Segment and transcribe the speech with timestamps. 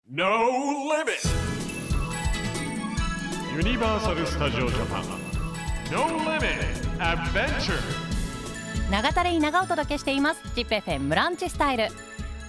[0.10, 0.26] No
[0.90, 1.20] limit.
[3.56, 5.04] ユニバーサル・スタジオ・ジャパン
[5.92, 6.48] No Limit.
[6.98, 7.74] Adventure.
[8.90, 10.42] 長田レイ長お届けしています。
[10.56, 11.90] チップ FM ブランチスタイル。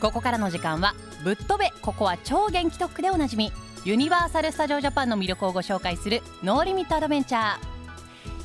[0.00, 1.72] ここからの時間はぶっ飛べ。
[1.82, 3.52] ここは超元気特区でおなじみ。
[3.84, 6.22] ユニバーサル・スタジオ・ジャパンの魅力をご紹介する。
[6.42, 7.69] No Limit Adventure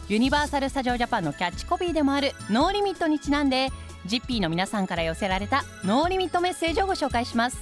[0.07, 3.69] ユニバーサル・スタジオ・ジャパンのキャッチコピーでもあるノーリミットにちなんで
[4.05, 7.57] ジッピーの皆さんから寄せられたノーリミットメッセージをご紹介します。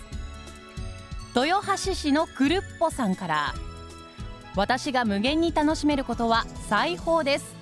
[1.34, 3.54] 豊橋市のくるっぽさんから
[4.56, 7.56] 私が無限に楽しめることは裁縫です。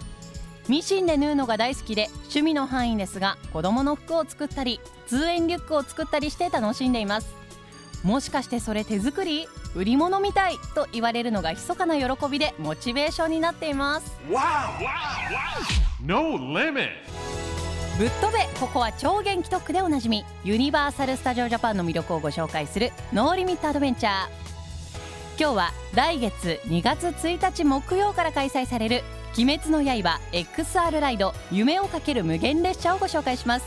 [0.68, 7.41] ミシンで縫うのが大好きで趣味の範囲ですが子供の服を作ったり通園リュックを作ったりして楽しんでいます。
[8.04, 9.48] もしかしてそれ手作り？
[9.76, 14.18] 売り物みたいと言われるのが密かな喜びでモチベーションになっています。
[16.04, 16.90] No Limit.
[17.98, 20.26] ぶっ飛べここは超元気特区でおなじみ。
[20.44, 24.42] ユニバーサル・スタジオ・ジャパンの魅力をご紹介する No Limit Adventure
[25.40, 29.04] 今日は来月2月1日木曜から開催される
[29.38, 33.66] 「鬼滅の刃 XR ライド夢を駆ける無限列車」をご紹介します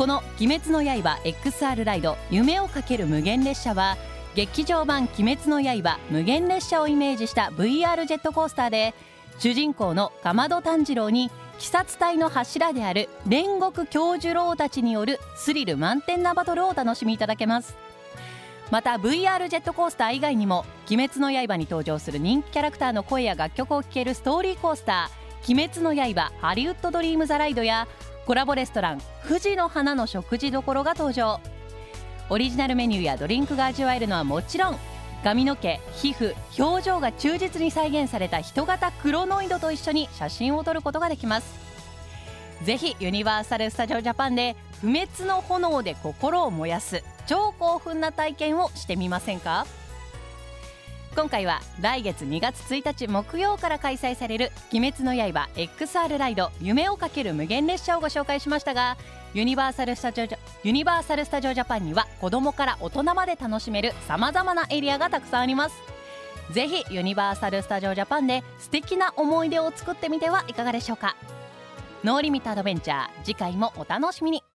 [0.00, 3.98] この「鬼滅の刃 XR ライド夢を駆ける無限列車」は
[4.34, 8.94] 劇場版「鬼滅の刃無限列車」をイメージした VR ジェットコースターで
[9.38, 17.76] 主人公のかまど炭治郎に鬼殺隊の柱である煉獄教授郎たちによるスリル満点なバトルをお楽しみいただけます。
[18.70, 25.20] また VR ジェットコースター以外にも「鬼滅の刃」に登場する人気キャラクターの声や楽曲を聴けるストーリーコースター
[25.52, 27.86] 「鬼滅の刃ハリウッドドリーム・ザ・ライド」や
[28.26, 31.40] コラボレストラン「富士の花の食事処」が登場。
[32.28, 34.78] オリジナルメニューやドリンクが味わえるのはもちろん
[35.24, 41.58] 髪の毛皮膚表情が忠実に再現された人型クロノイドと一緒に写真を撮ることができます。
[42.62, 49.66] ぜひユニバーサル・スタジオ・ジャパンで不滅の炎で心を燃やす超興奮な体験をしてみませんか？
[51.20, 58.96] 今回は来月2月1日木曜から開催される「鬼滅の刃 XR ライド夢をかける無限列車」をご紹介しましたが
[59.34, 65.74] ユニバーサル・スタジオジャユニバーサル・スタジオ・ジャパンには子供から大人まで楽しめるさまざまなエリアがたくさんあります。
[66.52, 71.16] ぜひユニバーサル・スタジオ・ジャパンで素敵な思い出を作ってみてはいかがでしょうか。
[72.02, 74.42] No Limit Adventure 次回もお楽しみに。